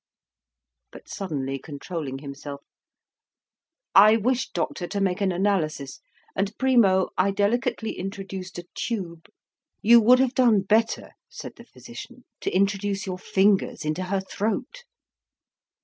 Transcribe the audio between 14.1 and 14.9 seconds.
throat."